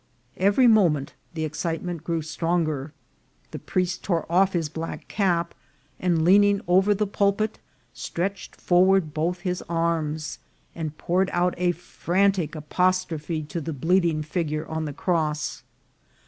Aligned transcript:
Every 0.37 0.65
moment 0.65 1.13
the 1.35 1.45
excitement. 1.45 2.03
grew 2.03 2.23
stronger. 2.23 2.91
The 3.51 3.59
priest 3.59 4.01
tore 4.03 4.25
off 4.31 4.53
his 4.53 4.67
black 4.67 5.07
cap, 5.07 5.53
and 5.99 6.25
lean 6.25 6.43
ing 6.43 6.61
over 6.67 6.95
the 6.95 7.05
pulpit, 7.05 7.59
stretched 7.93 8.55
forward 8.55 9.13
both 9.13 9.41
his 9.41 9.61
arms, 9.69 10.39
and 10.73 10.97
poured 10.97 11.29
out 11.31 11.53
a 11.57 11.71
frantic 11.73 12.55
apostrophe 12.55 13.43
to 13.43 13.61
the 13.61 13.73
bleeding 13.73 14.23
fig 14.23 14.49
ure 14.49 14.67
on 14.67 14.85
the 14.85 14.91
cross. 14.93 15.61